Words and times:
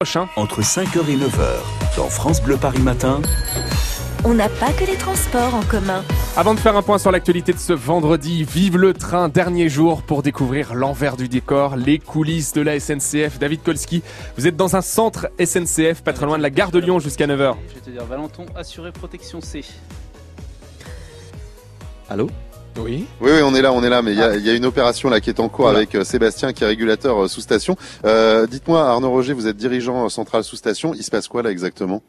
prochain. 0.00 0.28
Entre 0.36 0.62
5h 0.62 1.08
et 1.08 1.16
9h, 1.16 1.96
dans 1.96 2.08
France 2.08 2.40
Bleu 2.40 2.56
Paris 2.56 2.78
Matin, 2.78 3.20
On 4.24 4.32
n'a 4.32 4.48
pas 4.48 4.72
que 4.72 4.84
les 4.84 4.96
transports 4.96 5.56
en 5.56 5.62
commun. 5.64 6.04
Avant 6.36 6.54
de 6.54 6.60
faire 6.60 6.76
un 6.76 6.82
point 6.82 6.98
sur 6.98 7.10
l'actualité 7.10 7.52
de 7.52 7.58
ce 7.58 7.72
vendredi, 7.72 8.44
vive 8.44 8.76
le 8.76 8.94
train, 8.94 9.28
dernier 9.28 9.68
jour 9.68 10.02
pour 10.02 10.22
découvrir 10.22 10.76
l'envers 10.76 11.16
du 11.16 11.26
décor, 11.28 11.74
les 11.74 11.98
coulisses 11.98 12.52
de 12.52 12.60
la 12.60 12.78
SNCF. 12.78 13.40
David 13.40 13.64
Kolski, 13.64 14.04
vous 14.36 14.46
êtes 14.46 14.54
dans 14.54 14.76
un 14.76 14.82
centre 14.82 15.30
SNCF, 15.44 16.02
pas 16.02 16.12
très 16.12 16.26
loin 16.26 16.38
de 16.38 16.44
la 16.44 16.50
gare 16.50 16.70
de 16.70 16.78
Lyon 16.78 17.00
jusqu'à 17.00 17.26
9h. 17.26 17.56
Je 17.68 17.74
vais 17.74 17.80
te 17.80 17.90
dire, 17.90 18.04
Valenton, 18.04 18.46
assuré 18.54 18.92
protection 18.92 19.40
C. 19.40 19.64
Allô? 22.08 22.30
Oui. 22.78 23.06
Oui, 23.20 23.30
oui, 23.32 23.40
on 23.44 23.54
est 23.54 23.62
là, 23.62 23.72
on 23.72 23.82
est 23.82 23.88
là, 23.88 24.02
mais 24.02 24.12
il 24.12 24.18
y 24.18 24.22
a, 24.22 24.36
il 24.36 24.46
y 24.46 24.50
a 24.50 24.54
une 24.54 24.64
opération 24.64 25.10
là 25.10 25.20
qui 25.20 25.30
est 25.30 25.40
en 25.40 25.48
cours 25.48 25.64
Voilà. 25.66 25.78
avec 25.78 25.94
euh, 25.94 26.04
Sébastien, 26.04 26.52
qui 26.52 26.62
est 26.64 26.66
régulateur 26.66 27.24
euh, 27.24 27.28
sous 27.28 27.40
station. 27.40 27.76
Euh, 28.04 28.46
Dites-moi, 28.46 28.80
Arnaud 28.88 29.10
Roger, 29.10 29.32
vous 29.32 29.46
êtes 29.48 29.56
dirigeant 29.56 30.04
euh, 30.04 30.08
central 30.08 30.44
sous 30.44 30.56
station. 30.56 30.94
Il 30.94 31.02
se 31.02 31.10
passe 31.10 31.26
quoi 31.28 31.42
là 31.42 31.50
exactement? 31.50 32.02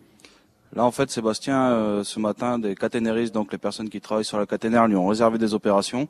Là, 0.76 0.86
en 0.86 0.92
fait, 0.92 1.10
Sébastien, 1.10 1.72
euh, 1.72 2.04
ce 2.04 2.20
matin, 2.20 2.60
des 2.60 2.76
caténaristes, 2.76 3.34
donc 3.34 3.52
les 3.52 3.58
personnes 3.58 3.90
qui 3.90 4.00
travaillent 4.00 4.24
sur 4.26 4.38
la 4.38 4.46
caténaire, 4.46 4.88
lui 4.88 4.96
ont 4.96 5.08
réservé 5.08 5.40
des 5.40 5.56
opérations. 5.56 6.08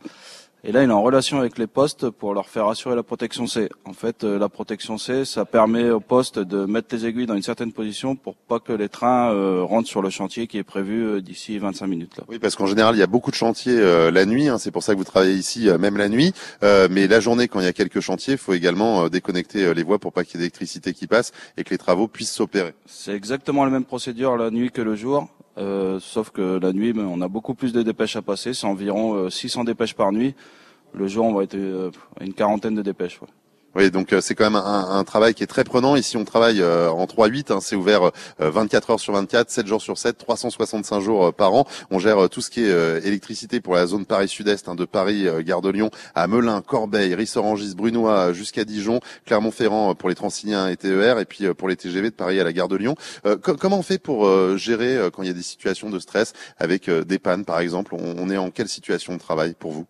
Et 0.65 0.73
là, 0.73 0.83
il 0.83 0.89
est 0.89 0.93
en 0.93 1.01
relation 1.01 1.39
avec 1.39 1.57
les 1.57 1.67
postes 1.67 2.09
pour 2.09 2.33
leur 2.33 2.49
faire 2.49 2.67
assurer 2.67 2.93
la 2.93 3.03
protection 3.03 3.47
C. 3.47 3.69
En 3.85 3.93
fait, 3.93 4.25
euh, 4.25 4.37
la 4.37 4.49
protection 4.49 4.97
C, 4.97 5.23
ça 5.23 5.45
permet 5.45 5.89
aux 5.89 6.01
postes 6.01 6.37
de 6.37 6.65
mettre 6.65 6.93
les 6.93 7.05
aiguilles 7.05 7.27
dans 7.27 7.35
une 7.35 7.43
certaine 7.43 7.71
position 7.71 8.17
pour 8.17 8.35
pas 8.35 8.59
que 8.59 8.73
les 8.73 8.89
trains 8.89 9.33
euh, 9.33 9.63
rentrent 9.63 9.87
sur 9.87 10.01
le 10.01 10.09
chantier 10.09 10.47
qui 10.47 10.57
est 10.57 10.63
prévu 10.63 11.05
euh, 11.05 11.21
d'ici 11.21 11.57
25 11.57 11.87
minutes. 11.87 12.17
Là. 12.17 12.25
Oui, 12.27 12.39
parce 12.39 12.57
qu'en 12.57 12.65
général, 12.65 12.93
il 12.95 12.99
y 12.99 13.03
a 13.03 13.07
beaucoup 13.07 13.31
de 13.31 13.37
chantiers 13.37 13.79
euh, 13.79 14.11
la 14.11 14.25
nuit. 14.25 14.49
hein, 14.49 14.57
c'est 14.57 14.71
pour 14.71 14.83
ça 14.83 14.91
que 14.93 14.97
vous 14.97 15.05
travaillez 15.05 15.35
ici, 15.35 15.69
même 15.79 15.95
la 15.95 16.09
nuit. 16.09 16.33
Mais 16.61 17.07
la 17.07 17.21
journée, 17.21 17.47
quand 17.47 17.61
il 17.61 17.65
y 17.65 17.69
a 17.69 17.73
quelques 17.73 18.01
chantiers, 18.01 18.33
il 18.33 18.37
faut 18.37 18.53
également 18.53 19.07
déconnecter 19.07 19.73
les 19.73 19.83
voies 19.83 19.97
pour 19.97 20.11
pas 20.11 20.25
qu'il 20.25 20.35
y 20.35 20.37
ait 20.37 20.41
d'électricité 20.41 20.93
qui 20.93 21.07
passe 21.07 21.31
et 21.55 21.63
que 21.63 21.69
les 21.69 21.77
travaux 21.77 22.09
puissent 22.09 22.33
s'opérer. 22.33 22.73
C'est 22.85 23.13
exactement 23.13 23.63
la 23.63 23.71
même 23.71 23.85
procédure 23.85 24.35
la 24.35 24.51
nuit 24.51 24.71
que 24.71 24.81
le 24.81 24.95
jour, 24.95 25.29
euh, 25.57 25.99
sauf 25.99 26.29
que 26.29 26.59
la 26.59 26.71
nuit, 26.71 26.93
ben, 26.93 27.05
on 27.05 27.21
a 27.21 27.27
beaucoup 27.27 27.53
plus 27.53 27.73
de 27.73 27.81
dépêches 27.81 28.15
à 28.15 28.21
passer. 28.21 28.53
C'est 28.53 28.67
environ 28.67 29.15
euh, 29.15 29.29
600 29.29 29.63
dépêches 29.63 29.95
par 29.95 30.11
nuit. 30.11 30.35
Le 30.93 31.07
jour, 31.07 31.25
on 31.25 31.33
va 31.33 31.43
être 31.43 31.55
euh, 31.55 31.91
une 32.21 32.33
quarantaine 32.33 32.75
de 32.75 32.81
dépêches. 32.81 33.19
Oui, 33.75 33.91
donc 33.91 34.13
euh, 34.13 34.19
c'est 34.19 34.33
quand 34.33 34.45
même 34.49 34.55
un, 34.55 35.03
travail 35.03 35.35
qui 35.35 35.43
est 35.43 35.47
très 35.47 35.63
prenant. 35.63 35.95
Ici, 35.95 36.17
on 36.17 36.25
travaille 36.25 36.59
euh, 36.59 36.89
en 36.89 37.05
3-8. 37.05 37.53
hein, 37.53 37.59
c'est 37.61 37.75
ouvert 37.75 38.05
euh, 38.41 38.49
24 38.49 38.89
heures 38.91 38.99
sur 38.99 39.13
24, 39.13 39.49
7 39.51 39.67
jours 39.67 39.81
sur 39.81 39.97
7, 39.97 40.17
365 40.17 40.99
jours 41.01 41.27
euh, 41.27 41.31
par 41.31 41.53
an. 41.53 41.65
On 41.91 41.99
gère 41.99 42.29
tout 42.29 42.41
ce 42.41 42.49
qui 42.49 42.63
est 42.65 43.05
électricité 43.05 43.61
pour 43.61 43.75
la 43.75 43.85
zone 43.85 44.05
Paris 44.07 44.27
Sud-Est, 44.27 44.67
hein, 44.67 44.75
de 44.75 44.85
Paris, 44.85 45.27
Gare 45.45 45.61
de 45.61 45.69
Lyon, 45.69 45.91
à 46.15 46.27
Melun, 46.27 46.61
Corbeil, 46.61 47.13
Rissorangis, 47.13 47.75
Brunois, 47.75 48.33
jusqu'à 48.33 48.65
Dijon, 48.65 48.99
Clermont-Ferrand 49.25 49.93
pour 49.93 50.09
les 50.09 50.15
Transiliens 50.15 50.67
et 50.67 50.75
TER, 50.75 51.19
et 51.19 51.25
puis 51.25 51.53
pour 51.53 51.69
les 51.69 51.75
TGV 51.75 52.09
de 52.09 52.15
Paris 52.15 52.39
à 52.39 52.43
la 52.43 52.53
Gare 52.53 52.67
de 52.69 52.75
Lyon. 52.75 52.95
Co- 53.23 53.55
comment 53.55 53.79
on 53.79 53.83
fait 53.83 53.99
pour 53.99 54.27
gérer 54.57 54.97
quand 55.13 55.21
il 55.23 55.27
y 55.27 55.31
a 55.31 55.33
des 55.33 55.43
situations 55.43 55.89
de 55.89 55.99
stress 55.99 56.33
avec 56.57 56.89
des 56.89 57.19
pannes, 57.19 57.45
par 57.45 57.59
exemple? 57.59 57.95
On 57.95 58.29
est 58.29 58.37
en 58.37 58.49
quelle 58.49 58.67
situation 58.69 59.13
de 59.13 59.19
travail 59.19 59.53
pour 59.57 59.71
vous? 59.71 59.85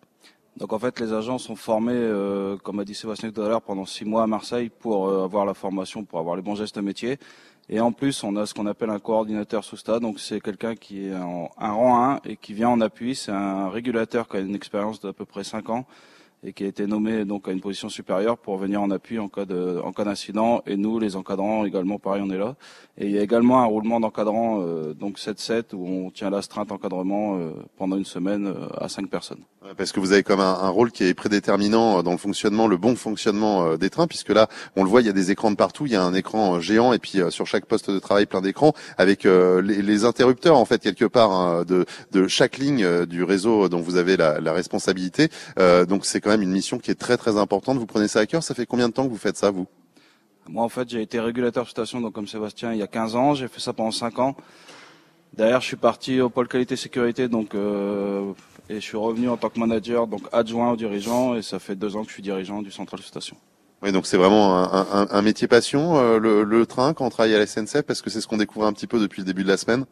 Donc 0.60 0.74
en 0.74 0.78
fait, 0.78 1.00
les 1.00 1.14
agents 1.14 1.38
sont 1.38 1.56
formés, 1.56 1.94
euh, 1.94 2.58
comme 2.58 2.80
a 2.80 2.84
dit 2.84 2.94
Sébastien 2.94 3.30
tout 3.32 3.40
à 3.40 3.48
l'heure, 3.48 3.62
pendant 3.62 3.86
six 3.86 4.04
mois 4.04 4.22
à 4.22 4.26
Marseille 4.26 4.68
pour 4.68 5.08
euh, 5.08 5.24
avoir 5.24 5.46
la 5.46 5.54
formation, 5.54 6.04
pour 6.04 6.18
avoir 6.18 6.36
les 6.36 6.42
bons 6.42 6.54
gestes 6.54 6.76
métiers. 6.76 7.18
Et 7.70 7.80
en 7.80 7.92
plus, 7.92 8.22
on 8.24 8.36
a 8.36 8.44
ce 8.44 8.52
qu'on 8.52 8.66
appelle 8.66 8.90
un 8.90 8.98
coordinateur 8.98 9.64
sous 9.64 9.78
stade. 9.78 10.02
Donc 10.02 10.20
c'est 10.20 10.40
quelqu'un 10.40 10.74
qui 10.74 11.06
est 11.06 11.14
en 11.14 11.50
un 11.56 11.72
rang 11.72 12.10
1 12.12 12.20
et 12.26 12.36
qui 12.36 12.52
vient 12.52 12.68
en 12.68 12.80
appui. 12.82 13.14
C'est 13.14 13.32
un 13.32 13.70
régulateur 13.70 14.28
qui 14.28 14.36
a 14.36 14.40
une 14.40 14.54
expérience 14.54 15.00
d'à 15.00 15.14
peu 15.14 15.24
près 15.24 15.44
cinq 15.44 15.70
ans 15.70 15.86
et 16.42 16.52
qui 16.52 16.64
a 16.64 16.66
été 16.66 16.86
nommé 16.86 17.24
donc 17.24 17.48
à 17.48 17.52
une 17.52 17.60
position 17.60 17.88
supérieure 17.88 18.38
pour 18.38 18.56
venir 18.56 18.80
en 18.80 18.90
appui 18.90 19.18
en 19.18 19.28
cas 19.28 19.44
de 19.44 19.80
en 19.84 19.92
cas 19.92 20.04
d'incident. 20.04 20.62
Et 20.66 20.76
nous, 20.76 20.98
les 20.98 21.16
encadrants 21.16 21.64
également, 21.64 21.98
pareil, 21.98 22.22
on 22.24 22.30
est 22.30 22.38
là. 22.38 22.56
Et 22.96 23.06
il 23.06 23.12
y 23.12 23.18
a 23.18 23.22
également 23.22 23.60
un 23.62 23.66
roulement 23.66 24.00
d'encadrant, 24.00 24.60
euh, 24.62 24.94
donc 24.94 25.18
7-7, 25.18 25.74
où 25.74 25.86
on 25.86 26.10
tient 26.10 26.30
l'astreinte 26.30 26.72
encadrement 26.72 27.36
euh, 27.36 27.52
pendant 27.76 27.96
une 27.96 28.04
semaine 28.04 28.46
euh, 28.46 28.68
à 28.78 28.88
cinq 28.88 29.08
personnes. 29.08 29.42
Parce 29.76 29.92
que 29.92 30.00
vous 30.00 30.12
avez 30.12 30.22
comme 30.22 30.40
un, 30.40 30.54
un 30.62 30.68
rôle 30.70 30.90
qui 30.90 31.04
est 31.04 31.12
prédéterminant 31.12 31.98
euh, 31.98 32.02
dans 32.02 32.12
le 32.12 32.18
fonctionnement, 32.18 32.66
le 32.66 32.78
bon 32.78 32.96
fonctionnement 32.96 33.64
euh, 33.66 33.76
des 33.76 33.90
trains, 33.90 34.06
puisque 34.06 34.30
là, 34.30 34.48
on 34.74 34.84
le 34.84 34.88
voit, 34.88 35.02
il 35.02 35.06
y 35.06 35.10
a 35.10 35.12
des 35.12 35.30
écrans 35.30 35.50
de 35.50 35.56
partout, 35.56 35.84
il 35.84 35.92
y 35.92 35.96
a 35.96 36.02
un 36.02 36.14
écran 36.14 36.56
euh, 36.56 36.60
géant, 36.60 36.94
et 36.94 36.98
puis 36.98 37.18
sur 37.28 37.46
chaque 37.46 37.66
poste 37.66 37.90
de 37.90 37.98
travail, 37.98 38.24
plein 38.24 38.40
d'écrans, 38.40 38.72
avec 38.96 39.24
les, 39.24 39.82
les 39.82 40.04
interrupteurs, 40.04 40.56
en 40.56 40.64
fait, 40.64 40.80
quelque 40.80 41.04
part, 41.04 41.32
hein, 41.32 41.64
de, 41.66 41.84
de 42.12 42.26
chaque 42.26 42.56
ligne 42.58 43.04
du 43.06 43.22
réseau 43.22 43.68
dont 43.68 43.80
vous 43.80 43.96
avez 43.96 44.16
la, 44.16 44.40
la 44.40 44.52
responsabilité. 44.52 45.28
Donc 45.88 46.06
c'est 46.06 46.20
quand 46.30 46.38
même 46.38 46.42
une 46.48 46.52
mission 46.54 46.78
qui 46.78 46.90
est 46.92 46.94
très 46.94 47.16
très 47.16 47.36
importante. 47.36 47.78
Vous 47.78 47.86
prenez 47.86 48.06
ça 48.06 48.20
à 48.20 48.26
cœur. 48.26 48.42
Ça 48.42 48.54
fait 48.54 48.66
combien 48.66 48.88
de 48.88 48.92
temps 48.94 49.04
que 49.04 49.10
vous 49.10 49.16
faites 49.18 49.36
ça, 49.36 49.50
vous? 49.50 49.66
Moi, 50.48 50.62
en 50.64 50.68
fait, 50.68 50.88
j'ai 50.88 51.02
été 51.02 51.18
régulateur 51.20 51.64
de 51.64 51.68
station, 51.68 52.00
donc 52.00 52.12
comme 52.12 52.26
Sébastien, 52.28 52.72
il 52.72 52.78
y 52.78 52.82
a 52.82 52.86
15 52.86 53.16
ans. 53.16 53.34
J'ai 53.34 53.48
fait 53.48 53.60
ça 53.60 53.72
pendant 53.72 53.90
5 53.90 54.18
ans. 54.20 54.36
Derrière, 55.32 55.60
je 55.60 55.66
suis 55.66 55.76
parti 55.76 56.20
au 56.20 56.28
pôle 56.28 56.48
qualité 56.48 56.76
sécurité, 56.76 57.28
donc 57.28 57.54
euh, 57.54 58.32
et 58.68 58.76
je 58.76 58.80
suis 58.80 58.96
revenu 58.96 59.28
en 59.28 59.36
tant 59.36 59.48
que 59.48 59.58
manager, 59.60 60.06
donc 60.06 60.22
adjoint 60.32 60.72
au 60.72 60.76
dirigeant, 60.76 61.34
et 61.34 61.42
ça 61.42 61.58
fait 61.58 61.76
deux 61.76 61.94
ans 61.96 62.02
que 62.02 62.08
je 62.08 62.14
suis 62.14 62.22
dirigeant 62.22 62.62
du 62.62 62.70
central 62.72 63.00
de 63.00 63.04
station. 63.04 63.36
Oui, 63.82 63.92
donc 63.92 64.06
c'est 64.06 64.16
vraiment 64.16 64.56
un, 64.56 64.86
un- 64.92 65.08
un 65.10 65.22
métier 65.22 65.46
passion, 65.48 65.96
euh, 65.98 66.18
le, 66.18 66.42
le 66.44 66.66
train, 66.66 66.94
quand 66.94 67.06
on 67.06 67.10
travaille 67.10 67.34
à 67.34 67.38
la 67.38 67.46
SNCF, 67.46 67.82
parce 67.82 68.02
que 68.02 68.10
c'est 68.10 68.20
ce 68.20 68.26
qu'on 68.26 68.36
découvre 68.38 68.66
un 68.66 68.72
petit 68.72 68.86
peu 68.88 68.98
depuis 69.00 69.20
le 69.22 69.26
début 69.26 69.42
de 69.44 69.48
la 69.48 69.56
semaine? 69.56 69.84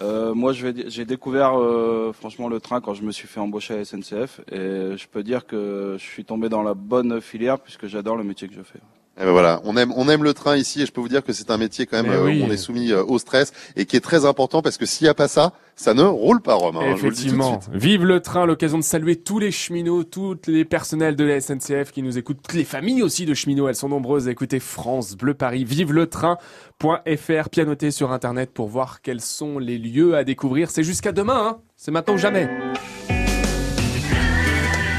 Euh, 0.00 0.34
moi, 0.34 0.52
j'ai 0.52 1.04
découvert 1.04 1.58
euh, 1.58 2.12
franchement 2.12 2.48
le 2.48 2.60
train 2.60 2.80
quand 2.80 2.94
je 2.94 3.02
me 3.02 3.12
suis 3.12 3.28
fait 3.28 3.40
embaucher 3.40 3.74
à 3.74 3.84
SNCF, 3.84 4.40
et 4.50 4.96
je 4.96 5.06
peux 5.06 5.22
dire 5.22 5.46
que 5.46 5.96
je 5.98 6.04
suis 6.04 6.24
tombé 6.24 6.48
dans 6.48 6.62
la 6.62 6.74
bonne 6.74 7.20
filière 7.20 7.58
puisque 7.58 7.86
j'adore 7.86 8.16
le 8.16 8.24
métier 8.24 8.48
que 8.48 8.54
je 8.54 8.62
fais. 8.62 8.80
Eh 9.20 9.24
ben 9.26 9.30
voilà, 9.30 9.60
on 9.64 9.76
aime, 9.76 9.92
on 9.94 10.08
aime 10.08 10.24
le 10.24 10.32
train 10.32 10.56
ici 10.56 10.80
et 10.82 10.86
je 10.86 10.90
peux 10.92 11.02
vous 11.02 11.08
dire 11.08 11.22
que 11.22 11.34
c'est 11.34 11.50
un 11.50 11.58
métier 11.58 11.84
quand 11.84 12.02
même 12.02 12.10
Mais 12.10 12.16
euh, 12.16 12.24
oui. 12.24 12.40
où 12.42 12.46
on 12.46 12.50
est 12.50 12.56
soumis 12.56 12.92
euh, 12.92 13.04
au 13.04 13.18
stress 13.18 13.52
et 13.76 13.84
qui 13.84 13.94
est 13.96 14.00
très 14.00 14.24
important 14.24 14.62
parce 14.62 14.78
que 14.78 14.86
s'il 14.86 15.04
n'y 15.04 15.10
a 15.10 15.14
pas 15.14 15.28
ça, 15.28 15.52
ça 15.76 15.92
ne 15.92 16.02
roule 16.02 16.40
pas 16.40 16.54
Rome. 16.54 16.78
hein, 16.78 16.94
je 16.96 17.02
vous 17.02 17.10
le 17.10 17.14
dis 17.14 17.26
tout 17.28 17.28
de 17.28 17.34
Effectivement. 17.34 17.60
suite. 17.60 17.74
Vive 17.74 18.04
le 18.06 18.20
train, 18.20 18.46
l'occasion 18.46 18.78
de 18.78 18.82
saluer 18.82 19.16
tous 19.16 19.38
les 19.38 19.50
cheminots, 19.52 20.04
tous 20.04 20.38
les 20.46 20.64
personnels 20.64 21.14
de 21.14 21.24
la 21.24 21.42
SNCF 21.42 21.92
qui 21.92 22.02
nous 22.02 22.16
écoutent, 22.16 22.38
toutes 22.42 22.56
les 22.56 22.64
familles 22.64 23.02
aussi 23.02 23.26
de 23.26 23.34
cheminots, 23.34 23.68
elles 23.68 23.74
sont 23.76 23.90
nombreuses 23.90 24.28
à 24.28 24.30
écouter 24.30 24.60
France 24.60 25.14
Bleu 25.14 25.34
Paris. 25.34 25.64
Vive 25.64 25.92
le 25.92 26.06
train.fr, 26.06 27.48
pianoté 27.50 27.90
sur 27.90 28.12
internet 28.12 28.50
pour 28.54 28.68
voir 28.68 29.02
quels 29.02 29.20
sont 29.20 29.58
les 29.58 29.76
lieux 29.76 30.16
à 30.16 30.24
découvrir. 30.24 30.70
C'est 30.70 30.84
jusqu'à 30.84 31.12
demain, 31.12 31.48
hein. 31.48 31.58
C'est 31.76 31.90
maintenant 31.90 32.14
ou 32.14 32.18
jamais. 32.18 32.48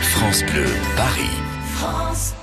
France 0.01 0.43
Bleu 0.51 0.65
Paris. 0.95 1.29
France 1.77 2.35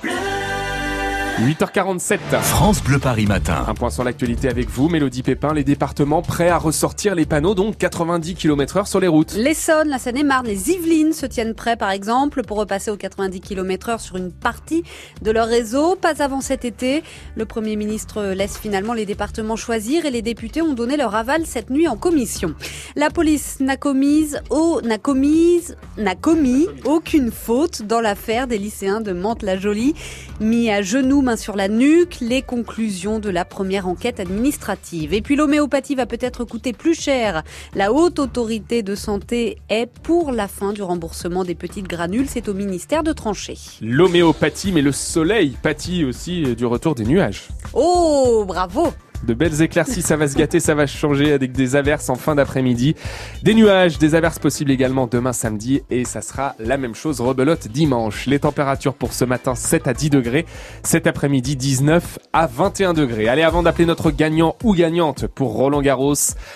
8h47. 1.41 2.19
France 2.39 2.83
Bleu 2.83 2.99
Paris 2.99 3.25
Matin. 3.25 3.65
Un 3.67 3.73
point 3.73 3.89
sur 3.89 4.03
l'actualité 4.03 4.47
avec 4.47 4.69
vous, 4.69 4.89
Mélodie 4.89 5.23
Pépin, 5.23 5.55
les 5.55 5.63
départements 5.63 6.21
prêts 6.21 6.49
à 6.49 6.59
ressortir 6.59 7.15
les 7.15 7.25
panneaux, 7.25 7.55
donc 7.55 7.79
90 7.79 8.35
km 8.35 8.77
heure 8.77 8.87
sur 8.87 8.99
les 8.99 9.07
routes. 9.07 9.33
L'Essonne, 9.33 9.89
la 9.89 9.97
Seine-et-Marne, 9.97 10.45
les 10.45 10.69
Yvelines 10.69 11.13
se 11.13 11.25
tiennent 11.25 11.55
prêts 11.55 11.77
par 11.77 11.89
exemple 11.89 12.43
pour 12.43 12.57
repasser 12.57 12.91
aux 12.91 12.95
90 12.95 13.41
km 13.41 13.89
heure 13.89 13.99
sur 13.99 14.17
une 14.17 14.31
partie 14.31 14.83
de 15.23 15.31
leur 15.31 15.47
réseau. 15.47 15.95
Pas 15.95 16.21
avant 16.21 16.41
cet 16.41 16.63
été. 16.63 17.01
Le 17.35 17.45
Premier 17.45 17.75
ministre 17.75 18.21
laisse 18.33 18.59
finalement 18.59 18.93
les 18.93 19.07
départements 19.07 19.55
choisir 19.55 20.05
et 20.05 20.11
les 20.11 20.21
députés 20.21 20.61
ont 20.61 20.73
donné 20.73 20.95
leur 20.95 21.15
aval 21.15 21.47
cette 21.47 21.71
nuit 21.71 21.87
en 21.87 21.97
commission. 21.97 22.53
La 22.95 23.09
police 23.09 23.59
n'a 23.61 23.77
commise, 23.77 24.41
oh, 24.51 24.79
n'a 24.83 24.99
commise, 24.99 25.75
n'a 25.97 26.13
commis 26.13 26.67
aucune 26.85 27.31
faute 27.31 27.81
dans 27.81 27.99
l'affaire 27.99 28.45
des 28.45 28.59
lycéens 28.59 29.01
de 29.01 29.11
Mantes-la-Jolie. 29.11 29.95
Mis 30.39 30.69
à 30.69 30.83
genoux, 30.83 31.21
main 31.31 31.37
sur 31.37 31.55
la 31.55 31.69
nuque, 31.69 32.17
les 32.19 32.41
conclusions 32.41 33.19
de 33.19 33.29
la 33.29 33.45
première 33.45 33.87
enquête 33.87 34.19
administrative. 34.19 35.13
Et 35.13 35.21
puis 35.21 35.37
l'homéopathie 35.37 35.95
va 35.95 36.05
peut-être 36.05 36.43
coûter 36.43 36.73
plus 36.73 36.93
cher. 36.93 37.43
La 37.73 37.93
haute 37.93 38.19
autorité 38.19 38.83
de 38.83 38.95
santé 38.95 39.57
est 39.69 39.89
pour 40.03 40.33
la 40.33 40.49
fin 40.49 40.73
du 40.73 40.81
remboursement 40.81 41.45
des 41.45 41.55
petites 41.55 41.87
granules. 41.87 42.27
C'est 42.27 42.49
au 42.49 42.53
ministère 42.53 43.03
de 43.03 43.13
trancher. 43.13 43.57
L'homéopathie, 43.81 44.73
mais 44.73 44.81
le 44.81 44.91
soleil 44.91 45.55
pâtit 45.61 46.03
aussi 46.03 46.55
du 46.55 46.65
retour 46.65 46.95
des 46.95 47.05
nuages. 47.05 47.47
Oh, 47.73 48.43
bravo 48.45 48.93
De 49.23 49.33
belles 49.35 49.61
éclaircies, 49.61 50.01
ça 50.01 50.17
va 50.17 50.27
se 50.27 50.35
gâter, 50.35 50.59
ça 50.59 50.73
va 50.73 50.87
changer 50.87 51.31
avec 51.31 51.51
des 51.51 51.75
averses 51.75 52.09
en 52.09 52.15
fin 52.15 52.33
d'après-midi. 52.33 52.95
Des 53.43 53.53
nuages, 53.53 53.99
des 53.99 54.15
averses 54.15 54.39
possibles 54.39 54.71
également 54.71 55.05
demain 55.05 55.31
samedi 55.33 55.83
et 55.91 56.05
ça 56.05 56.21
sera 56.21 56.55
la 56.57 56.77
même 56.77 56.95
chose 56.95 57.21
rebelote 57.21 57.67
dimanche. 57.67 58.25
Les 58.25 58.39
températures 58.39 58.95
pour 58.95 59.13
ce 59.13 59.23
matin 59.23 59.53
7 59.53 59.87
à 59.87 59.93
10 59.93 60.09
degrés, 60.09 60.45
cet 60.83 61.05
après-midi 61.05 61.55
19 61.55 62.17
à 62.33 62.47
21 62.47 62.93
degrés. 62.93 63.27
Allez, 63.27 63.43
avant 63.43 63.61
d'appeler 63.61 63.85
notre 63.85 64.09
gagnant 64.09 64.55
ou 64.63 64.73
gagnante 64.73 65.27
pour 65.27 65.53
Roland 65.53 65.81
Garros, 65.81 66.15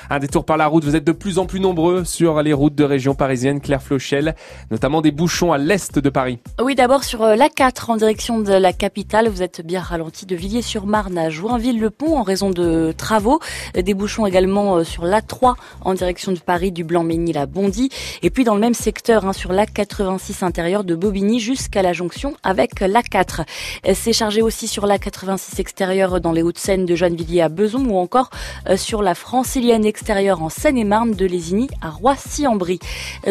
un 0.09 0.19
détour 0.19 0.44
par 0.44 0.57
la 0.57 0.65
route, 0.65 0.83
vous 0.83 0.95
êtes 0.95 1.03
de 1.03 1.11
plus 1.11 1.38
en 1.38 1.45
plus 1.45 1.59
nombreux 1.59 2.03
sur 2.03 2.41
les 2.41 2.53
routes 2.53 2.75
de 2.75 2.83
région 2.83 3.13
parisienne, 3.13 3.61
Claire-Flochelle, 3.61 4.35
notamment 4.71 5.01
des 5.01 5.11
bouchons 5.11 5.53
à 5.53 5.59
l'est 5.59 6.00
de 6.00 6.09
Paris. 6.09 6.39
Oui, 6.59 6.73
d'abord 6.73 7.03
sur 7.03 7.21
euh, 7.21 7.35
l'A4 7.35 7.91
en 7.91 7.97
direction 7.97 8.39
de 8.39 8.53
la 8.53 8.73
capitale, 8.73 9.29
vous 9.29 9.44
êtes 9.44 9.65
bien 9.65 9.81
ralenti 9.81 10.25
de 10.25 10.35
Villiers-sur-Marne 10.35 11.18
à 11.18 11.29
Joinville-le-Pont 11.29 12.18
en 12.18 12.23
raison 12.23 12.50
de 12.56 12.92
travaux. 12.98 13.40
Des 13.75 13.94
bouchons 13.94 14.25
également 14.25 14.84
sur 14.84 15.06
l'A3 15.06 15.54
en 15.81 15.94
direction 15.94 16.31
de 16.31 16.40
Paris, 16.40 16.72
du 16.72 16.84
Blanc-Ménil 16.84 17.38
à 17.38 17.46
Bondy. 17.46 17.90
Et 18.24 18.31
puis 18.31 18.44
dans 18.44 18.56
le 18.56 18.62
même 18.62 18.74
secteur, 18.74 19.25
hein, 19.25 19.34
sur 19.34 19.52
l'A86 19.52 20.44
intérieur 20.44 20.84
de 20.84 20.96
Bobigny 20.96 21.40
jusqu'à 21.40 21.84
la 21.84 21.94
jonction 21.94 22.34
avec 22.42 22.80
l'A4. 22.80 23.46
C'est 23.94 24.13
chargé 24.13 24.42
aussi 24.42 24.68
sur 24.68 24.88
l'A86 24.88 25.60
extérieur 25.60 26.19
dans 26.19 26.31
les 26.31 26.42
Hauts-de-Seine 26.42 26.86
de 26.88 26.96
Joinvilliers 26.96 27.42
à 27.42 27.50
Beson 27.50 27.86
ou 27.86 27.98
encore 27.98 28.31
sur 28.75 29.04
la 29.04 29.13
francilienne 29.13 29.86
extérieure 29.86 30.42
en 30.42 30.50
Seine-et-Marne 30.50 31.12
de 31.12 31.25
Lésigny 31.25 31.69
à 31.81 31.90
Roissy-en-Brie. 31.90 32.80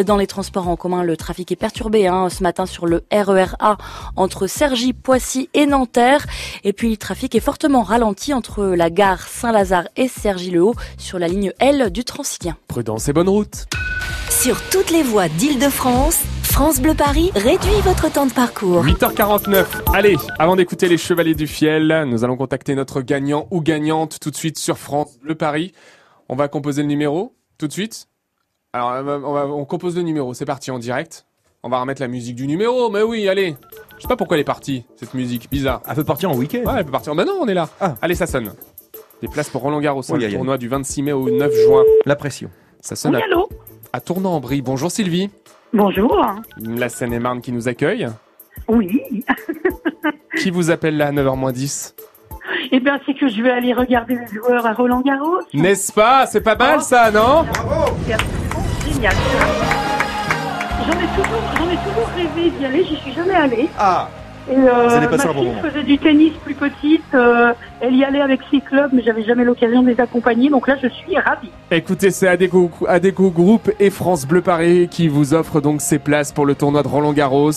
Dans 0.05 0.17
les 0.17 0.27
transports 0.27 0.67
en 0.67 0.75
commun, 0.75 1.03
le 1.03 1.17
trafic 1.17 1.51
est 1.51 1.55
perturbé 1.55 2.07
hein, 2.07 2.29
ce 2.29 2.43
matin 2.43 2.65
sur 2.65 2.85
le 2.85 3.03
RER 3.11 3.55
A 3.59 3.77
entre 4.15 4.47
Cergy, 4.47 4.93
Poissy 4.93 5.49
et 5.53 5.65
Nanterre. 5.65 6.25
Et 6.63 6.73
puis 6.73 6.89
le 6.89 6.97
trafic 6.97 7.33
est 7.35 7.39
fortement 7.39 7.83
ralenti 7.83 8.33
entre 8.33 8.65
la 8.65 8.89
gare 8.89 9.14
Saint-Lazare 9.21 9.87
et 9.95 10.07
Cergy-le-Haut 10.07 10.75
sur 10.97 11.19
la 11.19 11.27
ligne 11.27 11.51
L 11.59 11.89
du 11.91 12.03
Transilien. 12.03 12.57
Prudence 12.67 13.07
et 13.09 13.13
bonne 13.13 13.29
route. 13.29 13.65
Sur 14.29 14.61
toutes 14.69 14.91
les 14.91 15.03
voies 15.03 15.27
d'Île-de-France, 15.29 16.19
France 16.43 16.79
Bleu 16.79 16.93
Paris 16.93 17.31
réduit 17.35 17.81
votre 17.83 18.11
temps 18.11 18.25
de 18.25 18.31
parcours. 18.33 18.83
8h49. 18.85 19.65
Allez, 19.93 20.15
avant 20.39 20.55
d'écouter 20.55 20.87
les 20.87 20.97
Chevaliers 20.97 21.35
du 21.35 21.47
Fiel, 21.47 22.05
nous 22.07 22.23
allons 22.23 22.37
contacter 22.37 22.75
notre 22.75 23.01
gagnant 23.01 23.47
ou 23.51 23.61
gagnante 23.61 24.19
tout 24.19 24.31
de 24.31 24.35
suite 24.35 24.57
sur 24.57 24.77
France 24.77 25.17
Bleu 25.21 25.35
Paris. 25.35 25.73
On 26.29 26.35
va 26.35 26.47
composer 26.47 26.81
le 26.81 26.87
numéro 26.87 27.33
tout 27.57 27.67
de 27.67 27.73
suite. 27.73 28.07
Alors, 28.73 28.91
on, 29.23 29.33
va- 29.33 29.47
on 29.47 29.63
compose 29.65 29.95
le 29.95 30.01
numéro. 30.01 30.33
C'est 30.33 30.45
parti 30.45 30.69
en 30.71 30.79
direct. 30.79 31.25
On 31.63 31.69
va 31.69 31.79
remettre 31.79 32.01
la 32.01 32.07
musique 32.07 32.35
du 32.35 32.45
numéro. 32.47 32.89
Mais 32.89 33.01
oui, 33.01 33.27
allez. 33.29 33.55
Je 33.97 34.01
sais 34.01 34.07
pas 34.07 34.17
pourquoi 34.17 34.35
elle 34.35 34.41
est 34.41 34.43
partie, 34.45 34.83
cette 34.99 35.13
musique 35.13 35.49
bizarre. 35.49 35.81
Elle 35.87 35.95
peut 35.95 36.03
partir 36.03 36.29
en 36.29 36.35
week-end. 36.35 36.59
Ouais, 36.65 36.73
elle 36.79 36.85
peut 36.85 36.91
partir. 36.91 37.15
Bah 37.15 37.23
non, 37.25 37.37
on 37.41 37.47
est 37.47 37.53
là. 37.53 37.69
Ah. 37.79 37.95
Allez, 38.01 38.15
ça 38.15 38.27
sonne. 38.27 38.53
Des 39.21 39.27
places 39.27 39.49
pour 39.49 39.61
Roland 39.61 39.79
Garros, 39.79 40.01
Oui, 40.09 40.19
le 40.19 40.31
tournoi 40.31 40.57
du 40.57 40.67
26 40.67 41.03
mai 41.03 41.11
au 41.13 41.29
9 41.29 41.51
juin. 41.65 41.83
La 42.05 42.15
pression. 42.15 42.49
Ça 42.81 42.95
sonne 42.95 43.15
Oui, 43.15 43.21
à, 43.21 43.25
allô 43.25 43.49
à 43.93 44.01
Tournant-en-Brie. 44.01 44.61
Bonjour 44.61 44.91
Sylvie. 44.91 45.29
Bonjour. 45.73 46.25
La 46.61 46.89
Seine-et-Marne 46.89 47.41
qui 47.41 47.51
nous 47.51 47.67
accueille. 47.67 48.07
Oui. 48.67 49.01
Qui 50.37 50.49
vous 50.49 50.69
appelle 50.69 50.97
là 50.97 51.07
à 51.07 51.11
9h 51.13 51.51
10 51.53 51.95
Eh 52.73 52.79
bien, 52.81 52.99
c'est 53.05 53.13
que 53.13 53.27
je 53.29 53.41
vais 53.41 53.51
aller 53.51 53.73
regarder 53.73 54.15
les 54.15 54.27
joueurs 54.27 54.65
à 54.65 54.73
Roland 54.73 54.99
Garros. 55.01 55.39
N'est-ce 55.53 55.93
pas? 55.93 56.25
C'est 56.25 56.41
pas 56.41 56.55
mal 56.55 56.81
ça, 56.81 57.09
non? 57.09 57.45
C'est 58.05 58.13
absolument 58.13 58.65
génial. 58.93 59.13
J'en 60.85 60.91
ai 60.91 61.07
toujours, 61.15 61.41
j'en 61.57 61.69
ai 61.71 61.77
toujours 61.77 62.09
rêvé 62.15 62.51
d'y 62.51 62.65
aller. 62.65 62.83
J'y 62.83 62.95
suis 62.97 63.13
jamais 63.13 63.33
allée. 63.33 63.69
Ah 63.79 64.09
Et 64.49 64.55
euh, 64.55 64.87
Vous 64.87 64.93
allez 64.93 65.07
passer 65.07 65.25
ma 65.25 65.31
un 65.31 65.33
bon 65.33 65.41
fille 65.41 65.49
moment. 65.49 65.61
faisait 65.63 65.83
du 65.83 65.97
tennis 65.97 66.33
plus 66.43 66.53
petite. 66.53 67.01
euh, 67.15 67.51
elle 67.81 67.95
y 67.95 68.03
allait 68.03 68.21
avec 68.21 68.41
ses 68.51 68.61
clubs, 68.61 68.91
mais 68.93 69.01
j'avais 69.03 69.23
jamais 69.23 69.43
l'occasion 69.43 69.81
de 69.81 69.89
les 69.89 69.99
accompagner. 69.99 70.49
Donc 70.49 70.67
là, 70.67 70.75
je 70.81 70.87
suis 70.87 71.17
ravie. 71.17 71.49
Écoutez, 71.71 72.11
c'est 72.11 72.27
Adeco, 72.27 72.69
Adeco 72.87 73.31
Group 73.31 73.71
et 73.79 73.89
France 73.89 74.25
Bleu 74.27 74.41
Paris 74.41 74.87
qui 74.89 75.07
vous 75.07 75.33
offrent 75.33 75.61
donc 75.61 75.81
ces 75.81 75.97
places 75.99 76.31
pour 76.31 76.45
le 76.45 76.53
tournoi 76.55 76.83
de 76.83 76.87
Roland 76.87 77.13
Garros. 77.13 77.51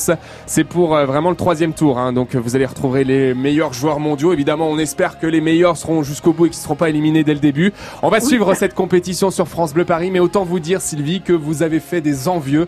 C'est 0.46 0.64
pour 0.64 0.96
euh, 0.96 1.05
vraiment 1.05 1.31
le 1.31 1.37
troisième 1.37 1.75
tour, 1.75 1.99
hein, 1.99 2.12
donc 2.12 2.35
vous 2.35 2.56
allez 2.56 2.67
retrouver 2.67 3.05
les 3.05 3.34
meilleurs 3.34 3.75
joueurs 3.75 4.00
mondiaux. 4.00 4.32
Évidemment, 4.32 4.69
on 4.69 4.79
espère 4.79 5.19
que 5.19 5.26
les 5.26 5.41
meilleurs 5.43 5.76
seront 5.76 6.02
jusqu'au 6.02 6.32
bout 6.32 6.46
et 6.46 6.50
qu'ils 6.50 6.58
ne 6.58 6.62
seront 6.62 6.75
pas 6.76 6.88
éliminés 6.88 7.23
dès 7.23 7.34
le 7.34 7.41
début. 7.41 7.73
On 8.02 8.08
va 8.08 8.20
suivre 8.20 8.55
cette 8.55 8.75
compétition 8.75 9.31
sur 9.31 9.46
France 9.46 9.75
Bleu 9.75 9.84
Paris, 9.84 10.11
mais 10.11 10.20
autant 10.20 10.44
vous 10.44 10.58
dire, 10.61 10.81
Sylvie, 10.81 11.20
que 11.20 11.32
vous 11.34 11.62
avez 11.62 11.81
fait 11.81 12.00
des 12.00 12.29
envieux 12.29 12.67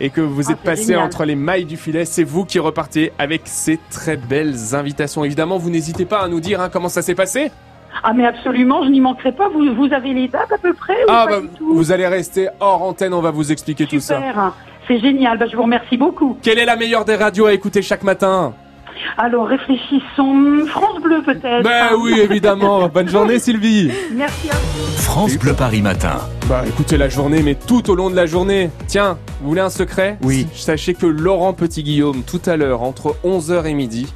et 0.00 0.10
que 0.10 0.20
vous 0.20 0.48
Ah, 0.48 0.52
êtes 0.52 0.58
passé 0.58 0.84
génial. 0.92 1.00
entre 1.06 1.24
les 1.24 1.36
mailles 1.36 1.64
du 1.64 1.76
filet. 1.76 2.04
C'est 2.04 2.24
vous 2.24 2.44
qui 2.44 2.58
repartez 2.58 3.12
avec 3.18 3.42
ces 3.44 3.78
très 3.90 4.16
belles 4.16 4.74
invitations. 4.74 5.24
Évidemment, 5.24 5.58
vous 5.58 5.70
n'hésitez 5.70 6.04
pas 6.04 6.20
à 6.20 6.28
nous 6.28 6.40
dire 6.40 6.60
hein, 6.60 6.68
comment 6.72 6.88
ça 6.88 7.02
s'est 7.02 7.14
passé. 7.14 7.50
Ah, 8.02 8.12
mais 8.12 8.26
absolument, 8.26 8.84
je 8.84 8.90
n'y 8.90 9.00
manquerai 9.00 9.32
pas. 9.32 9.48
Vous, 9.48 9.74
vous 9.74 9.92
avez 9.92 10.12
les 10.12 10.28
dates 10.28 10.52
à 10.52 10.58
peu 10.58 10.74
près 10.74 10.92
ou 10.94 11.06
Ah, 11.08 11.24
pas 11.26 11.36
bah, 11.36 11.40
du 11.40 11.48
tout? 11.48 11.74
vous 11.74 11.92
allez 11.92 12.06
rester 12.06 12.48
hors 12.60 12.82
antenne, 12.82 13.14
on 13.14 13.22
va 13.22 13.30
vous 13.30 13.50
expliquer 13.52 13.86
tout 13.86 14.00
ça. 14.00 14.20
C'est 14.86 14.98
génial. 15.00 15.38
Bah, 15.38 15.46
je 15.50 15.56
vous 15.56 15.62
remercie 15.62 15.96
beaucoup. 15.96 16.36
Quelle 16.42 16.58
est 16.58 16.66
la 16.66 16.76
meilleure 16.76 17.04
des 17.06 17.16
radios 17.16 17.46
à 17.46 17.52
écouter 17.54 17.80
chaque 17.82 18.02
matin? 18.02 18.52
Alors, 19.18 19.46
réfléchissons. 19.46 20.66
France 20.68 21.00
Bleu, 21.02 21.22
peut-être. 21.24 21.62
Ben 21.62 21.90
oui, 21.98 22.20
évidemment. 22.20 22.88
Bonne 22.94 23.08
journée, 23.08 23.38
Sylvie. 23.38 23.90
Merci 24.14 24.50
à 24.50 24.54
vous. 24.54 24.86
France 25.02 25.36
Bleu 25.38 25.54
Paris 25.54 25.82
Matin. 25.82 26.18
Bah 26.48 26.62
écoutez 26.66 26.96
la 26.96 27.08
journée, 27.08 27.42
mais 27.42 27.54
tout 27.54 27.90
au 27.90 27.94
long 27.94 28.10
de 28.10 28.14
la 28.14 28.26
journée. 28.26 28.70
Tiens, 28.86 29.18
vous 29.40 29.48
voulez 29.48 29.60
un 29.60 29.70
secret 29.70 30.16
Oui. 30.22 30.46
Sachez 30.54 30.94
que 30.94 31.06
Laurent 31.06 31.52
Petit-Guillaume, 31.52 32.22
tout 32.22 32.40
à 32.46 32.56
l'heure, 32.56 32.82
entre 32.82 33.16
11h 33.24 33.66
et 33.66 33.74
midi, 33.74 34.12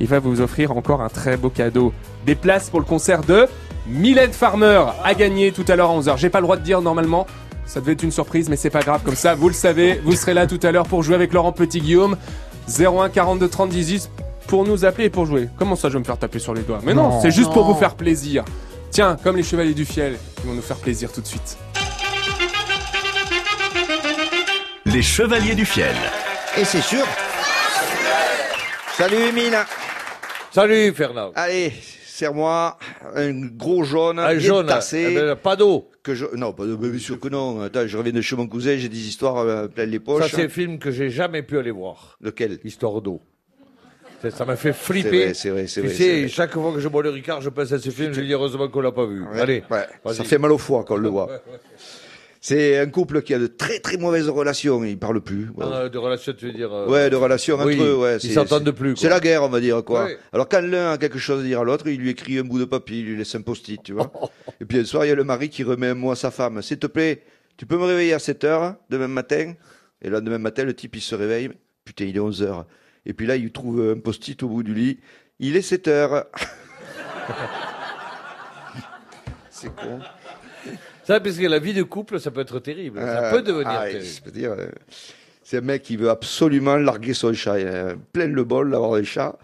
il 0.00 0.06
va 0.06 0.18
vous 0.18 0.40
offrir 0.40 0.72
encore 0.72 1.02
un 1.02 1.08
très 1.08 1.36
beau 1.36 1.50
cadeau. 1.50 1.92
Des 2.24 2.34
places 2.34 2.70
pour 2.70 2.80
le 2.80 2.86
concert 2.86 3.22
de 3.22 3.46
Mylène 3.86 4.32
Farmer 4.32 4.82
à 5.04 5.14
gagner 5.14 5.52
tout 5.52 5.64
à 5.68 5.76
l'heure 5.76 5.90
à 5.90 5.98
11h. 5.98 6.16
J'ai 6.16 6.30
pas 6.30 6.40
le 6.40 6.44
droit 6.44 6.56
de 6.56 6.62
dire 6.62 6.80
normalement. 6.80 7.26
Ça 7.66 7.80
devait 7.80 7.92
être 7.92 8.02
une 8.02 8.12
surprise, 8.12 8.48
mais 8.48 8.56
c'est 8.56 8.70
pas 8.70 8.80
grave. 8.80 9.02
Comme 9.04 9.16
ça, 9.16 9.34
vous 9.34 9.48
le 9.48 9.54
savez, 9.54 10.00
vous 10.04 10.12
serez 10.12 10.34
là 10.34 10.46
tout 10.46 10.60
à 10.62 10.72
l'heure 10.72 10.86
pour 10.86 11.02
jouer 11.02 11.14
avec 11.14 11.32
Laurent 11.32 11.52
Petit-Guillaume. 11.52 12.16
01 12.66 13.10
42 13.10 13.48
30 13.48 13.68
18 13.68 14.10
pour 14.46 14.64
nous 14.66 14.84
appeler 14.84 15.06
et 15.06 15.10
pour 15.10 15.26
jouer. 15.26 15.48
Comment 15.58 15.76
ça, 15.76 15.88
je 15.88 15.94
vais 15.94 15.98
me 16.00 16.04
faire 16.04 16.18
taper 16.18 16.38
sur 16.38 16.54
les 16.54 16.62
doigts 16.62 16.80
Mais 16.84 16.94
non, 16.94 17.08
Non. 17.10 17.20
c'est 17.20 17.30
juste 17.30 17.52
pour 17.52 17.64
vous 17.64 17.74
faire 17.74 17.94
plaisir. 17.94 18.44
Tiens, 18.90 19.16
comme 19.22 19.36
les 19.36 19.42
Chevaliers 19.42 19.74
du 19.74 19.84
Fiel, 19.84 20.16
ils 20.42 20.48
vont 20.48 20.54
nous 20.54 20.62
faire 20.62 20.76
plaisir 20.76 21.10
tout 21.12 21.20
de 21.20 21.26
suite. 21.26 21.56
Les 24.86 25.02
Chevaliers 25.02 25.54
du 25.54 25.64
Fiel. 25.64 25.94
Et 26.58 26.64
c'est 26.64 26.80
sûr. 26.82 27.04
Salut 28.96 29.16
Emile. 29.16 29.56
Salut 30.52 30.92
Fernand. 30.94 31.32
Allez, 31.34 31.72
serre-moi 32.06 32.78
un 33.16 33.32
gros 33.46 33.82
jaune, 33.82 34.20
Un 34.20 34.30
bien 34.36 34.38
jaune, 34.38 34.66
tassé. 34.66 35.08
eh 35.10 35.14
ben, 35.14 35.34
pas 35.36 35.56
d'eau. 35.56 35.90
Que 36.04 36.14
je... 36.14 36.26
Non, 36.36 36.52
pas 36.52 36.64
de... 36.64 36.76
bien 36.76 36.98
sûr 37.00 37.18
que 37.18 37.28
non. 37.28 37.60
Attends, 37.62 37.88
je 37.88 37.98
reviens 37.98 38.12
de 38.12 38.20
chez 38.20 38.36
mon 38.36 38.46
cousin, 38.46 38.76
j'ai 38.76 38.88
des 38.88 39.08
histoires 39.08 39.38
euh, 39.38 39.66
plein 39.66 39.86
les 39.86 39.96
Ça, 39.98 40.04
poches. 40.04 40.30
c'est 40.30 40.44
un 40.44 40.48
film 40.48 40.78
que 40.78 40.92
j'ai 40.92 41.10
jamais 41.10 41.42
pu 41.42 41.58
aller 41.58 41.72
voir. 41.72 42.16
Lequel? 42.20 42.60
Histoire 42.62 43.00
d'eau. 43.00 43.20
Ça- 44.30 44.44
m'a 44.44 44.56
fait 44.56 44.72
C'est 44.72 44.78
flipper. 44.92 45.08
vrai, 45.24 45.34
c'est 45.34 45.50
vrai, 45.50 45.66
c'est 45.66 45.80
Tu 45.82 45.86
vrai. 45.88 45.96
sais, 45.96 46.04
c'est 46.04 46.18
vrai. 46.20 46.28
chaque 46.28 46.52
fois 46.52 46.72
que 46.72 46.80
je 46.80 46.88
bois 46.88 47.02
le 47.02 47.10
Ricard, 47.10 47.40
je 47.40 47.48
pense 47.50 47.72
à 47.72 47.78
ce 47.78 47.90
film, 47.90 48.12
je 48.12 48.20
dis 48.20 48.32
heureusement 48.32 48.68
qu'on 48.68 48.80
l'a 48.80 48.92
pas 48.92 49.06
vu. 49.06 49.22
Ouais, 49.22 49.40
Allez, 49.40 49.62
ouais, 49.70 50.14
ça 50.14 50.24
fait 50.24 50.38
mal 50.38 50.52
au 50.52 50.58
foie 50.58 50.84
quand 50.86 50.94
on 50.94 50.98
le 50.98 51.08
voit. 51.08 51.28
C'est 52.40 52.76
un 52.78 52.86
couple 52.90 53.22
qui 53.22 53.32
a 53.32 53.38
de 53.38 53.46
très 53.46 53.78
très 53.78 53.96
mauvaises 53.96 54.28
relations, 54.28 54.84
ils 54.84 54.98
parlent 54.98 55.22
plus. 55.22 55.48
Ah, 55.62 55.88
de 55.88 55.96
relation, 55.96 56.34
tu 56.36 56.44
veux 56.44 56.52
dire. 56.52 56.70
euh, 56.74 56.86
Ouais, 56.90 57.08
de 57.08 57.16
relations 57.16 57.56
oui, 57.64 57.74
entre 57.76 57.84
eux, 57.84 57.96
ouais. 57.96 58.18
ils 58.22 58.32
s'entendent 58.34 58.70
plus. 58.72 58.96
C'est 58.98 59.08
la 59.08 59.18
guerre, 59.18 59.44
on 59.44 59.48
va 59.48 59.60
dire, 59.60 59.82
quoi. 59.82 60.08
Alors, 60.30 60.46
quand 60.46 60.60
l'un 60.60 60.92
a 60.92 60.98
quelque 60.98 61.18
chose 61.18 61.40
à 61.40 61.42
dire 61.42 61.60
à 61.60 61.64
l'autre, 61.64 61.86
il 61.88 61.98
lui 61.98 62.10
écrit 62.10 62.38
un 62.38 62.42
bout 62.42 62.58
de 62.58 62.66
papier, 62.66 62.98
il 62.98 63.06
lui 63.06 63.16
laisse 63.16 63.34
un 63.34 63.40
post-it, 63.40 63.82
tu 63.82 63.94
vois. 63.94 64.12
Et 64.60 64.66
puis, 64.66 64.78
un 64.78 64.84
soir, 64.84 65.06
il 65.06 65.08
y 65.08 65.12
a 65.12 65.14
le 65.14 65.24
mari 65.24 65.48
qui 65.48 65.62
remet 65.62 65.86
un 65.88 65.94
mot 65.94 66.10
à 66.10 66.16
sa 66.16 66.30
femme. 66.30 66.60
S'il 66.60 66.78
te 66.78 66.86
plaît, 66.86 67.22
tu 67.56 67.64
peux 67.64 67.78
me 67.78 67.84
réveiller 67.84 68.12
à 68.12 68.18
7 68.18 68.44
heures, 68.44 68.74
demain 68.90 69.08
matin? 69.08 69.54
Et 70.02 70.10
là, 70.10 70.20
demain 70.20 70.36
matin, 70.36 70.64
le 70.64 70.74
type, 70.74 70.96
il 70.96 71.00
se 71.00 71.14
réveille. 71.14 71.48
Putain, 71.86 72.04
il 72.04 72.14
est 72.14 72.20
11 72.20 72.42
heures. 72.42 72.66
Et 73.06 73.12
puis 73.14 73.26
là, 73.26 73.36
il 73.36 73.50
trouve 73.52 73.90
un 73.96 73.98
post-it 73.98 74.42
au 74.42 74.48
bout 74.48 74.62
du 74.62 74.74
lit. 74.74 74.98
Il 75.38 75.56
est 75.56 75.62
7 75.62 75.88
heures. 75.88 76.26
C'est 79.50 79.74
con. 79.74 80.00
Ça, 81.04 81.20
parce 81.20 81.36
que 81.36 81.46
la 81.46 81.58
vie 81.58 81.74
de 81.74 81.82
couple, 81.82 82.18
ça 82.18 82.30
peut 82.30 82.40
être 82.40 82.58
terrible. 82.60 82.98
ça 82.98 83.26
Euh, 83.26 83.30
peut 83.30 83.42
devenir 83.42 83.68
ah, 83.68 83.84
terrible. 83.86 84.04
je 84.04 84.22
peux 84.22 84.30
dire, 84.30 84.52
euh, 84.52 84.68
c'est 85.42 85.58
un 85.58 85.60
mec 85.60 85.82
qui 85.82 85.96
veut 85.96 86.08
absolument 86.08 86.76
larguer 86.76 87.12
son 87.14 87.32
chat. 87.34 87.60
Il 87.60 87.66
a 87.68 87.94
plein 88.12 88.26
le 88.26 88.44
bol 88.44 88.70
d'avoir 88.70 88.94
un 88.94 89.02
chat. 89.04 89.38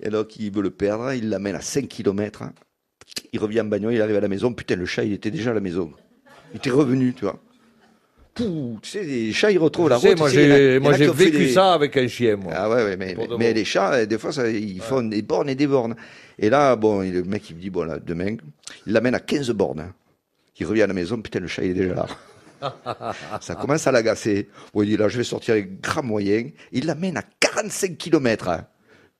Et 0.00 0.10
donc, 0.10 0.36
il 0.36 0.52
veut 0.52 0.62
le 0.62 0.70
perdre. 0.70 1.12
Il 1.14 1.30
l'amène 1.30 1.54
à 1.56 1.60
5 1.62 1.88
km. 1.88 2.44
Il 3.32 3.40
revient 3.40 3.62
en 3.62 3.64
bagnole, 3.64 3.94
il 3.94 4.02
arrive 4.02 4.16
à 4.16 4.20
la 4.20 4.28
maison. 4.28 4.52
Putain, 4.52 4.76
le 4.76 4.84
chat, 4.86 5.04
il 5.04 5.14
était 5.14 5.30
déjà 5.30 5.50
à 5.52 5.54
la 5.54 5.60
maison. 5.60 5.92
Il 6.52 6.58
était 6.58 6.70
revenu, 6.70 7.14
tu 7.14 7.24
vois. 7.24 7.38
Pouh, 8.38 8.78
tu 8.82 8.88
sais, 8.90 9.02
les 9.02 9.32
chats, 9.32 9.50
ils 9.50 9.58
retrouvent 9.58 9.88
la 9.88 9.96
route. 9.96 10.16
moi, 10.18 10.28
j'ai, 10.30 10.78
moi, 10.78 10.92
j'ai 10.94 11.08
vécu 11.10 11.38
des- 11.38 11.52
ça 11.52 11.72
avec 11.74 11.96
un 11.96 12.06
chien, 12.08 12.36
moi. 12.36 12.52
Ah 12.54 12.70
ouais, 12.70 12.84
ouais, 12.84 12.96
mais, 12.96 13.52
les 13.52 13.64
chats, 13.64 13.92
euh, 13.94 14.06
des 14.06 14.16
fois, 14.18 14.32
ça, 14.32 14.48
ils 14.48 14.80
font 14.80 15.02
des 15.02 15.22
bornes 15.22 15.48
et 15.48 15.54
des 15.54 15.66
bornes. 15.66 15.96
Et 16.38 16.48
là, 16.48 16.76
bon, 16.76 17.00
le 17.00 17.24
mec, 17.24 17.50
il 17.50 17.56
me 17.56 17.60
dit, 17.60 17.70
bon, 17.70 17.82
là, 17.84 17.98
demain, 17.98 18.36
il 18.86 18.92
l'amène 18.92 19.14
à 19.14 19.20
15 19.20 19.50
bornes. 19.50 19.80
hein. 19.80 19.94
Il 20.60 20.66
revient 20.66 20.82
à 20.82 20.86
la 20.86 20.94
maison, 20.94 21.20
putain, 21.20 21.40
le 21.40 21.46
chat, 21.48 21.62
il 21.64 21.70
est 21.72 21.74
déjà 21.74 21.94
là. 21.94 22.06
ça 23.40 23.54
commence 23.54 23.86
à 23.86 23.92
l'agacer. 23.92 24.48
Bon, 24.72 24.82
il 24.82 24.88
dit, 24.90 24.96
là, 24.96 25.08
je 25.08 25.18
vais 25.18 25.24
sortir 25.24 25.54
les 25.54 25.64
grands 25.64 26.02
moyens. 26.02 26.50
Il 26.72 26.86
l'amène 26.86 27.16
à 27.16 27.22
45 27.40 27.96
km. 27.98 28.50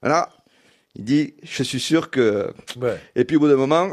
Voilà. 0.00 0.28
Il 0.96 1.04
dit, 1.04 1.34
je 1.44 1.62
suis 1.62 1.80
sûr 1.80 2.10
que... 2.10 2.52
Ouais. 2.80 2.96
Et 3.14 3.24
puis, 3.24 3.36
au 3.36 3.40
bout 3.40 3.48
d'un 3.48 3.56
moment, 3.56 3.90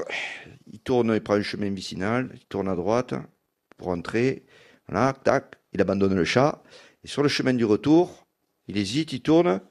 il 0.72 0.80
tourne, 0.80 1.12
il 1.14 1.22
prend 1.22 1.36
un 1.36 1.42
chemin 1.44 1.70
vicinal, 1.72 2.30
il 2.34 2.46
tourne 2.46 2.68
à 2.70 2.76
droite 2.76 3.14
pour 3.78 3.90
entrer. 3.90 4.44
Voilà, 4.88 5.14
tac, 5.14 5.56
il 5.74 5.82
abandonne 5.82 6.16
le 6.16 6.26
chat. 6.26 6.62
Et 7.04 7.08
sur 7.08 7.24
le 7.24 7.30
chemin 7.30 7.54
du 7.54 7.66
retour, 7.66 8.26
il 8.68 8.78
hésite, 8.78 9.14
il 9.14 9.22
tourne, 9.22 9.62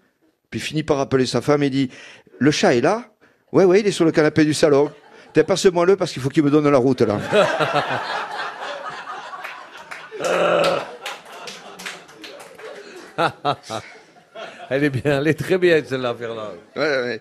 puis 0.51 0.61
finit 0.61 0.83
par 0.83 0.99
appeler 1.01 1.27
sa 1.27 1.41
femme 1.41 1.63
et 1.63 1.71
dit 1.71 1.91
Le 2.39 2.51
chat 2.51 2.75
est 2.75 2.81
là? 2.81 3.11
Ouais, 3.53 3.65
ouais, 3.65 3.81
il 3.81 3.87
est 3.87 3.93
sur 3.93 4.05
le 4.05 4.13
canapé 4.13 4.45
du 4.45 4.55
salon. 4.55 4.91
T'es 5.33 5.45
passe-moi 5.45 5.87
le 5.87 5.97
parce 5.97 6.13
qu'il 6.13 6.23
faut 6.23 6.29
qu'il 6.29 6.45
me 6.45 6.51
donne 6.51 6.69
la 6.69 6.79
route 6.79 7.01
là. 7.01 7.19
elle 14.71 14.85
est 14.85 14.91
bien, 14.91 15.19
elle 15.21 15.29
est 15.29 15.35
très 15.35 15.59
bien, 15.59 15.83
celle-là, 15.85 16.15
Fernand. 16.15 16.51
Ouais, 16.77 16.83
ouais. 16.83 17.21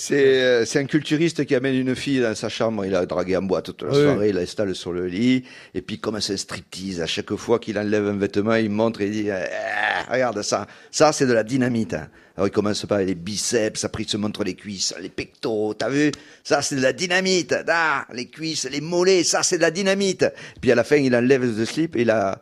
C'est 0.00 0.40
euh, 0.42 0.64
c'est 0.64 0.78
un 0.78 0.84
culturiste 0.84 1.44
qui 1.44 1.54
amène 1.56 1.74
une 1.74 1.96
fille 1.96 2.20
dans 2.20 2.34
sa 2.36 2.48
chambre, 2.48 2.84
il 2.86 2.94
a 2.94 3.04
dragué 3.04 3.36
en 3.36 3.42
boîte 3.42 3.64
toute 3.66 3.82
la 3.82 3.88
Oui. 3.88 3.94
soirée, 4.04 4.28
il 4.28 4.36
l'installe 4.36 4.72
sur 4.76 4.92
le 4.92 5.06
lit, 5.08 5.42
et 5.74 5.82
puis 5.82 5.98
comme 5.98 6.20
c'est 6.20 6.34
un 6.34 6.36
striptease, 6.36 7.00
à 7.00 7.06
chaque 7.06 7.34
fois 7.34 7.58
qu'il 7.58 7.76
enlève 7.78 8.06
un 8.06 8.16
vêtement, 8.16 8.54
il 8.54 8.70
montre 8.70 9.00
et 9.00 9.06
il 9.06 9.10
dit 9.24 9.30
Ah, 9.30 10.12
Regarde 10.12 10.40
ça, 10.42 10.66
ça 10.92 11.12
c'est 11.12 11.26
de 11.26 11.32
la 11.32 11.42
dynamite. 11.42 11.94
hein. 11.94 12.08
Alors 12.36 12.46
il 12.46 12.52
commence 12.52 12.86
par 12.86 12.98
les 12.98 13.16
biceps, 13.16 13.82
après 13.84 14.04
il 14.04 14.08
se 14.08 14.16
montre 14.16 14.44
les 14.44 14.54
cuisses, 14.54 14.94
les 15.00 15.08
pectoraux, 15.08 15.74
t'as 15.74 15.88
vu? 15.88 16.12
Ça 16.44 16.62
c'est 16.62 16.76
de 16.76 16.80
la 16.82 16.92
dynamite. 16.92 17.56
Ah, 17.66 18.06
les 18.14 18.26
cuisses, 18.26 18.68
les 18.70 18.80
mollets, 18.80 19.24
ça 19.24 19.42
c'est 19.42 19.56
de 19.56 19.62
la 19.62 19.72
dynamite. 19.72 20.22
Et 20.22 20.60
puis 20.60 20.70
à 20.70 20.76
la 20.76 20.84
fin, 20.84 20.94
il 20.96 21.14
enlève 21.16 21.42
le 21.44 21.64
slip 21.64 21.96
et 21.96 22.04
la, 22.04 22.40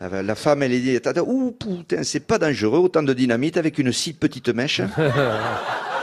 la, 0.00 0.22
la 0.22 0.34
femme, 0.34 0.62
elle 0.62 0.70
dit 0.70 0.98
Ouh 1.26 1.50
putain, 1.52 2.02
c'est 2.02 2.20
pas 2.26 2.38
dangereux, 2.38 2.78
autant 2.78 3.02
de 3.02 3.12
dynamite 3.12 3.58
avec 3.58 3.78
une 3.78 3.92
si 3.92 4.14
petite 4.14 4.48
mèche. 4.48 4.80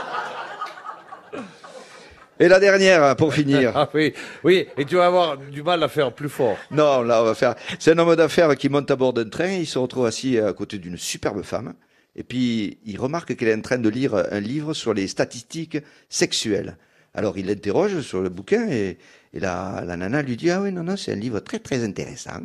Et 2.42 2.48
la 2.48 2.58
dernière, 2.58 3.14
pour 3.14 3.32
finir. 3.40 3.70
Ah 3.76 3.88
oui, 3.94 4.12
oui, 4.42 4.66
et 4.76 4.84
tu 4.84 4.96
vas 4.96 5.06
avoir 5.06 5.38
du 5.38 5.62
mal 5.62 5.80
à 5.80 5.86
faire 5.86 6.12
plus 6.12 6.28
fort. 6.28 6.56
Non, 6.72 7.02
là, 7.02 7.22
on 7.22 7.26
va 7.26 7.36
faire. 7.36 7.54
C'est 7.78 7.92
un 7.92 7.98
homme 7.98 8.16
d'affaires 8.16 8.56
qui 8.56 8.68
monte 8.68 8.90
à 8.90 8.96
bord 8.96 9.12
d'un 9.12 9.28
train. 9.28 9.46
Il 9.46 9.66
se 9.66 9.78
retrouve 9.78 10.06
assis 10.06 10.40
à 10.40 10.52
côté 10.52 10.78
d'une 10.78 10.96
superbe 10.96 11.42
femme. 11.42 11.74
Et 12.16 12.24
puis, 12.24 12.78
il 12.84 12.98
remarque 12.98 13.36
qu'elle 13.36 13.46
est 13.46 13.54
en 13.54 13.60
train 13.60 13.78
de 13.78 13.88
lire 13.88 14.16
un 14.16 14.40
livre 14.40 14.74
sur 14.74 14.92
les 14.92 15.06
statistiques 15.06 15.78
sexuelles. 16.08 16.76
Alors, 17.14 17.38
il 17.38 17.46
l'interroge 17.46 18.00
sur 18.00 18.20
le 18.20 18.28
bouquin 18.28 18.68
et, 18.68 18.98
et 19.32 19.38
la, 19.38 19.84
la 19.86 19.96
nana 19.96 20.20
lui 20.22 20.36
dit 20.36 20.50
Ah 20.50 20.62
oui, 20.62 20.72
non, 20.72 20.82
non, 20.82 20.96
c'est 20.96 21.12
un 21.12 21.16
livre 21.16 21.38
très, 21.38 21.60
très 21.60 21.84
intéressant. 21.84 22.40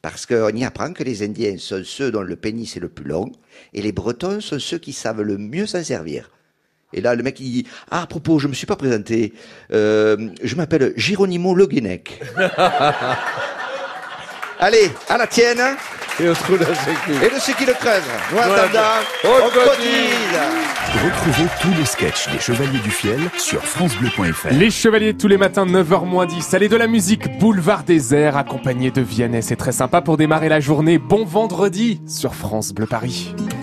Parce 0.00 0.24
qu'on 0.24 0.48
y 0.48 0.64
apprend 0.64 0.94
que 0.94 1.02
les 1.02 1.22
Indiens 1.22 1.58
sont 1.58 1.82
ceux 1.84 2.10
dont 2.10 2.22
le 2.22 2.36
pénis 2.36 2.74
est 2.74 2.80
le 2.80 2.88
plus 2.88 3.04
long 3.04 3.30
et 3.74 3.82
les 3.82 3.92
Bretons 3.92 4.40
sont 4.40 4.58
ceux 4.58 4.78
qui 4.78 4.94
savent 4.94 5.20
le 5.20 5.36
mieux 5.36 5.66
s'en 5.66 5.84
servir. 5.84 6.30
Et 6.92 7.00
là, 7.00 7.14
le 7.14 7.22
mec, 7.22 7.38
il 7.40 7.50
dit 7.50 7.66
Ah, 7.90 8.02
à 8.02 8.06
propos, 8.06 8.38
je 8.38 8.48
me 8.48 8.54
suis 8.54 8.66
pas 8.66 8.76
présenté. 8.76 9.32
Euh, 9.72 10.28
je 10.42 10.54
m'appelle 10.56 10.92
Géronimo 10.96 11.54
Le 11.54 11.66
Guenec. 11.66 12.20
Allez, 14.58 14.90
à 15.08 15.18
la 15.18 15.26
tienne. 15.26 15.60
Et 16.18 16.30
on 16.30 16.32
trouve 16.32 16.58
la 16.58 16.66
sécu. 16.74 17.12
Et 17.22 17.28
de 17.34 17.38
ceux 17.38 17.52
qui 17.52 17.66
le 17.66 17.74
crèvent. 17.74 18.02
Nous, 18.32 18.38
en 18.38 18.40
Ouais, 18.40 18.54
attendant, 18.54 18.80
on 19.24 19.28
on 19.28 19.50
cotise. 19.50 21.04
Retrouvez 21.04 21.46
tous 21.60 21.78
les 21.78 21.84
sketchs 21.84 22.28
des 22.32 22.38
Chevaliers 22.38 22.78
du 22.78 22.90
Fiel 22.90 23.20
sur 23.36 23.62
FranceBleu.fr. 23.62 24.48
Les 24.52 24.70
Chevaliers 24.70 25.12
tous 25.12 25.28
les 25.28 25.36
matins 25.36 25.66
9h 25.66 26.06
moins 26.06 26.24
10. 26.24 26.54
Allez 26.54 26.70
de 26.70 26.76
la 26.76 26.86
musique 26.86 27.38
Boulevard 27.38 27.82
des 27.84 28.14
Airs 28.14 28.38
accompagné 28.38 28.90
de 28.90 29.02
Vianney. 29.02 29.42
C'est 29.42 29.56
très 29.56 29.72
sympa 29.72 30.00
pour 30.00 30.16
démarrer 30.16 30.48
la 30.48 30.60
journée. 30.60 30.96
Bon 30.96 31.26
vendredi 31.26 32.00
sur 32.08 32.34
France 32.34 32.72
Bleu 32.72 32.86
Paris. 32.86 33.34